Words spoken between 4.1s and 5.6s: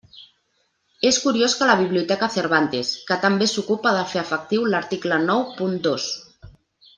fer efectiu l'article nou